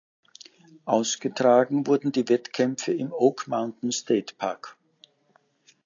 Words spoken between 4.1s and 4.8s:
Park.